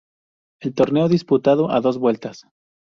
[0.63, 2.47] El torneo disputado a dos vueltas.